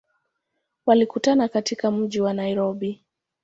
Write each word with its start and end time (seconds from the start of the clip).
Walikutana 0.85 1.47
katika 1.47 1.91
mji 1.91 2.21
wa 2.21 2.33
Nairobi. 2.33 3.03